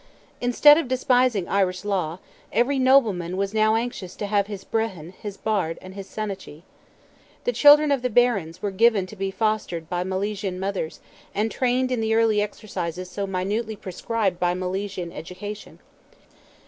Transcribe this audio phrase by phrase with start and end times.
[0.41, 2.17] Instead of despising Irish law,
[2.51, 6.63] every nobleman was now anxious to have his Brehon, his Bard, and his Senachie.
[7.43, 11.01] The children of the Barons were given to be fostered by Milesian mothers,
[11.35, 15.77] and trained in the early exercises so minutely prescribed by Milesian education.